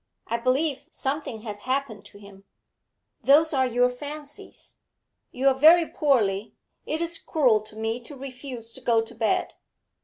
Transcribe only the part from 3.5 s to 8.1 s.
are your fancies. You are very poorly; it is cruel to me